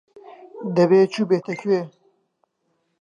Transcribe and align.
دەبێ 0.75 0.99
چووبێتە 1.13 1.53
کوێ. 1.61 1.81